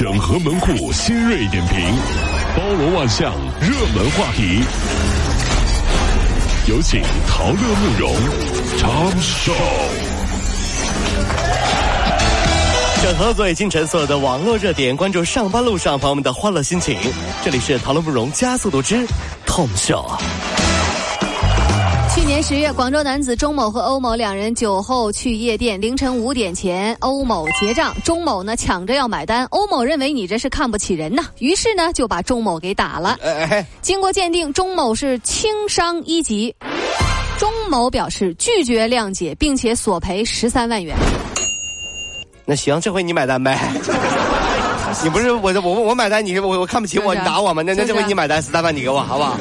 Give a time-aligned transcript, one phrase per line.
[0.00, 1.78] 整合门户新锐点评，
[2.56, 4.64] 包罗万象，热门话题。
[6.66, 8.14] 有请陶乐慕容
[8.78, 9.52] 长寿。
[13.02, 16.98] 整合最清晨所有的网络热点，关注上班路上朋友们的欢乐心情。
[17.44, 19.06] 这里是陶乐慕容加速度之
[19.46, 20.18] Tom Show。
[22.42, 33.18] 十月，广州男子钟某和欧某两人酒后去夜店，凌晨五点前，欧某结账，钟某呢抢着要买单，欧某认为你这是看不起人呐，于是呢就把钟某给打了。
[33.82, 36.54] 经过鉴定，钟某是轻伤一级，
[37.38, 40.96] 钟某表示拒绝谅解，并且索赔十三万元。
[42.46, 43.58] 那行，这回你买单呗。
[45.04, 47.62] 你不是我我我买单，你我我看不起我，你打我吗？
[47.62, 49.36] 那那这回你买单，十三万你给我，好不好？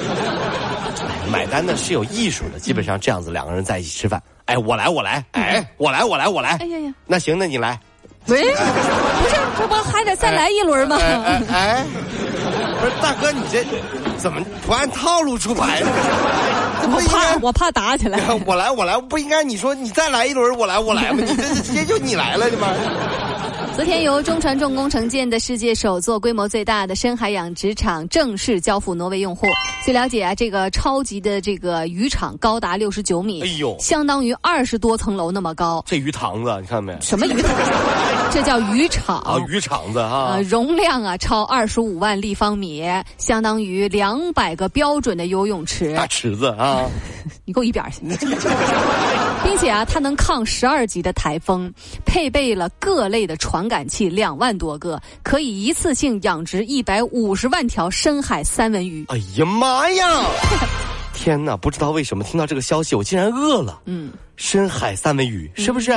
[1.29, 7.79] 买单的是有艺术的，基本上这样子两个人在一起吃饭，哎，我来我来，哎，我来我来我来，哎呀呀，那行，那你来，
[8.27, 8.53] 喂，不是，
[9.57, 10.97] 这不还得再来一轮吗？
[11.52, 11.86] 哎，
[12.80, 13.63] 不是大哥，你这
[14.17, 15.88] 怎么不按套路出牌呢？
[16.91, 21.19] 我怕我怕打起来， 我来我来，不应该你说你再来一轮，我来我来吗？
[21.21, 22.67] 你这是直接就你来了的吗？
[23.80, 29.47] 昨天，由中船重工承建的世界首座、规模最大的深海养殖场正式交付挪威用户。
[29.86, 35.81] 据了解啊，这个超级的这个渔场高达六十九米，哎呦，相当于二十多层楼那么高。
[35.88, 36.94] 这鱼塘子，你看没？
[36.99, 37.55] 什么鱼塘？
[38.31, 40.39] 这叫渔场啊，渔场子啊。
[40.47, 42.83] 容量啊超二十五万立方米，
[43.17, 45.95] 相当于两百个标准的游泳池。
[45.95, 46.86] 大池子啊！
[47.45, 47.99] 你给我一边去！
[49.44, 51.71] 并且啊，它能抗十二级的台风，
[52.05, 59.05] 配备了各类的传感器两万多个，可以一次性养殖一百五十万条深海三文鱼。
[59.09, 60.25] 哎呀妈呀！
[61.14, 63.81] 天哪，不知道为什么听到这个消息，我竟然饿了。
[63.86, 65.91] 嗯，深海三文鱼是不是？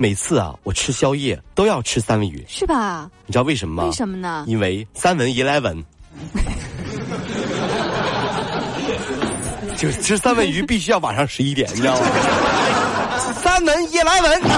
[0.00, 3.10] 每次啊，我吃宵夜都要吃三文鱼，是吧？
[3.26, 3.84] 你知道为什么吗？
[3.84, 4.46] 为什么呢？
[4.48, 5.76] 因为三文 eleven。
[9.76, 12.06] 就吃三文鱼必须要晚上十一点，你知道吗？
[13.60, 14.40] 三文夜来文，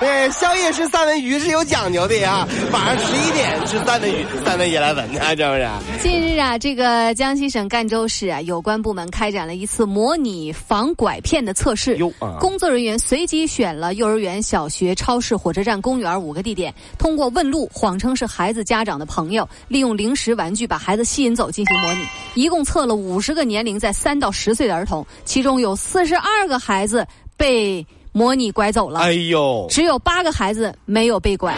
[0.00, 2.46] 哎，宵夜吃三文鱼是有讲究的呀。
[2.70, 5.66] 晚上十一点吃三文鱼，三文夜来文呢， 是不是？
[6.02, 11.98] 近日啊，这个江西省赣州市啊，有关部门开展了一次模拟防拐骗的测试。
[12.38, 22.00] 工作人员随机选了幼儿园、小学、超市、火车站、公园五个地点，通过问路，谎称是孩子家长的朋友，利用零食、玩具把孩子吸引走进行模拟。
[22.34, 27.06] 一共测了五十个年龄在三到十岁的儿童，其中有四十二个孩子
[27.36, 29.00] 被模拟拐走了。
[29.00, 31.54] 哎呦，只有八个孩子没有被拐，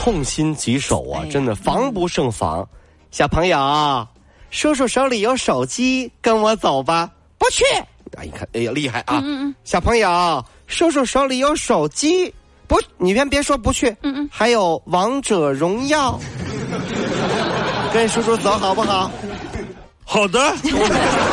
[0.00, 1.24] 痛心疾首啊！
[1.30, 2.66] 真的防不胜防。
[3.10, 4.06] 小朋友，
[4.50, 7.10] 叔叔手里有手机，跟我走吧。
[7.38, 7.64] 不去。
[8.16, 9.20] 哎，你看，哎呀，厉害啊！
[9.24, 9.54] 嗯嗯。
[9.64, 12.32] 小朋友，叔叔手里有手机，
[12.66, 13.90] 不，你先别说不去。
[14.02, 14.28] 嗯嗯。
[14.30, 16.18] 还有王者荣耀，
[17.92, 19.10] 跟叔叔走好不好？
[20.04, 20.40] 好的。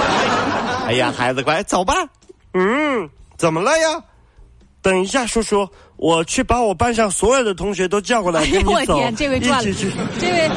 [0.88, 1.94] 哎呀，孩子乖，走吧。
[2.54, 4.02] 嗯，怎么了呀？
[4.82, 8.72] 等一下，叔叔，我去把我班上所有的同学都叫过来跟你走。
[8.72, 9.74] 我天，这回赚了！
[10.20, 10.50] 这位，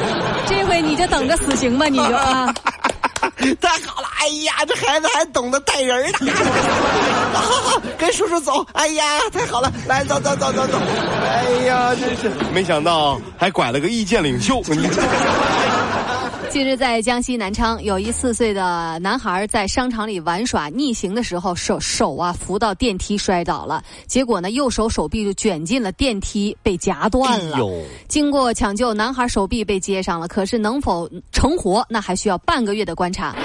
[0.47, 2.51] 这回你就等着死刑吧，你就啊！
[3.61, 4.07] 太好了！
[4.19, 6.17] 哎呀，这孩子还懂得带人呢。
[7.33, 8.65] 好好好，跟叔叔走。
[8.73, 9.71] 哎呀，太好了！
[9.87, 10.79] 来，走走走走走。
[11.23, 14.59] 哎呀，真是没想到还拐了个意见领袖。
[16.55, 27.59] 近日，在江西南昌，有一四岁的男孩在商场里玩耍，逆行的时候手手啊扶到电梯摔倒了，结果呢右手手臂就卷进了电梯，被夹断了。
[28.07, 33.35] 经过抢救，男孩手臂被接上了，可是能否成活，那还需要半个月的观察。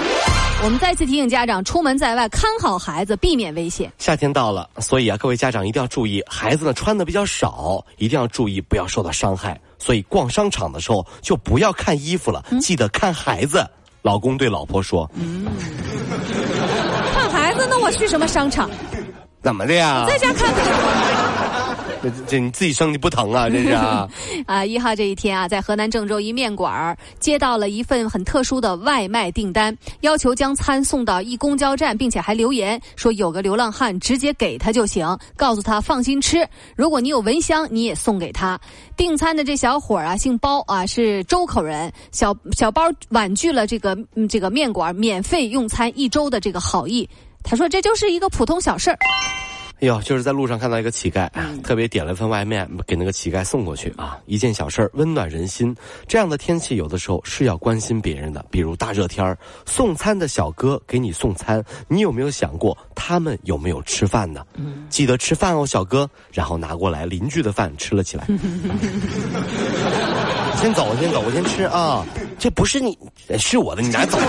[0.62, 3.90] 我们再次提醒家长，出门在外看好孩子，避免危险。
[3.96, 9.58] 夏天到了，所以啊，各位家长一定要注意，孩子呢穿的比较少，一定要注意不要受到伤害。
[9.78, 13.66] 所以逛商场的时候就不要看衣服了，记得看孩子。
[14.02, 15.46] 老公对老婆说：“嗯，
[17.14, 18.70] 看孩子，那我去什么商场？
[19.42, 20.04] 怎么的呀？
[20.06, 20.52] 在家看。”
[22.02, 23.48] 这这你自己生的不疼啊？
[23.50, 24.08] 这是啊！
[24.46, 36.46] 啊，一号这一天啊，在河南郑州一面馆儿接到了一份很特殊的外卖订单，要求将餐送到一公交站，并且还留言说有个流浪汉直接给他就行，告诉他放心吃。
[36.76, 38.58] 如果你有蚊香，你也送给他。
[38.96, 41.92] 订餐的这小伙儿啊，姓包啊，是周口人。
[42.12, 43.96] 小小包婉拒了这个
[44.28, 47.08] 这个面馆免费用餐一周的这个好意，
[47.42, 48.98] 他说这就是一个普通小事儿。
[49.80, 51.26] 哎呦，就是在路上看到一个乞丐，
[51.62, 55.74] 特别点了份外卖给那个乞丐送过去啊，一件小事儿温暖人心。
[56.06, 64.44] 这样的天气有的时候是要关心别人的，比如大热天儿，送餐的小哥给你送餐，你有没有想过他们有没有吃饭呢？
[64.90, 66.08] 记得吃饭哦，小哥。
[66.30, 68.26] 然后拿过来邻居的饭吃了起来。
[70.60, 72.04] 先走，先走，我先吃啊！
[72.38, 72.98] 这不是你，
[73.38, 74.24] 是我的，你拿走吧。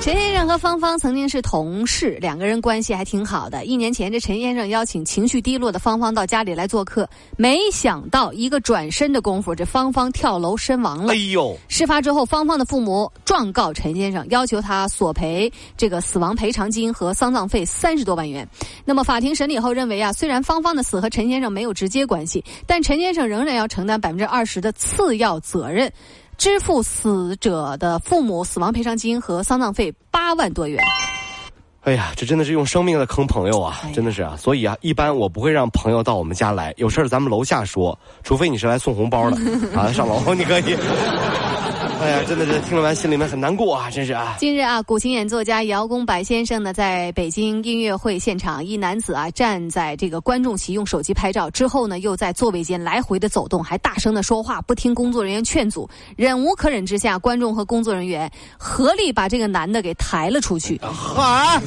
[0.00, 3.64] 陈先生和芳芳曾经是同事，两个人关系还挺好的。
[3.64, 7.06] 一年前，这陈先生邀请情绪低落的芳芳到家里来做客，
[7.36, 11.12] 没想到一个转身的功夫，这芳芳跳楼身亡了。
[11.12, 11.54] 哎呦！
[11.68, 18.48] 事发之后，芳芳的父母状告陈先生，要求他索赔这个死亡赔偿金和丧葬费三十多万元。
[18.84, 25.92] 那么，法庭审理后认为啊，虽然芳芳的死和陈先生没有直接关系，但陈先生仍然要承担百分之二十的次要责任。
[26.38, 30.80] 支付死者的父母死亡赔偿金和丧葬费八万多元。
[31.82, 33.80] 哎呀，这真的是用生命在坑朋友啊！
[33.94, 39.36] 真的是啊，所以啊，一般我不会让朋友到我们家来，有事儿咱们楼下说，除非你是来送红包的
[39.74, 40.76] 啊，上楼你可以。
[42.00, 43.90] 哎呀，真的是听了完心里面很难过啊！
[43.90, 44.36] 真是啊。
[44.38, 55.90] 近日啊，古琴演奏家姚公柏先生呢，在北京音乐会现场，一男子啊站在这个观众席用手机拍照，之后呢又在座位间来回的走动，还大声的说话，不听工作人员劝阻。
[56.16, 60.76] 忍无可忍之下，观众和工作人员合力把这个男的给抬了出去。
[61.16, 61.60] 啊！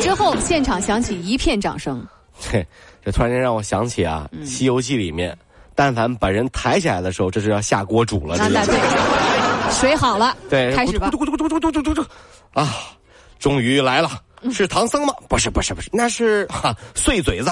[0.00, 2.02] 之后现场响起一片掌声。
[2.50, 2.66] 嘿，
[3.04, 5.36] 这突然间让我想起啊，《西游记》里面。
[5.80, 8.36] 但凡把人抬起来的时候，这是要下锅煮了。
[8.36, 8.78] 那对，
[9.72, 11.10] 水好了，对，开始吧。
[12.52, 12.68] 啊，
[13.38, 14.10] 终于来了，
[14.52, 15.14] 是唐僧吗？
[15.26, 17.50] 不是，不是，不是，那是哈碎嘴子。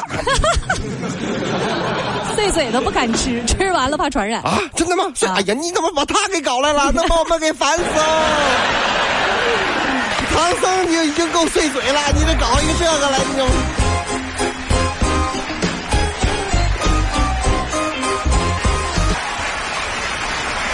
[2.37, 4.43] 碎嘴子不敢吃，吃完了怕传染。
[4.43, 5.05] 啊，真的吗？
[5.35, 6.93] 哎呀，你怎么把他给搞来了？
[6.93, 7.83] 能把我们给烦死！
[10.35, 13.78] 唐僧你已经够碎嘴了，你得搞一个这个来，你。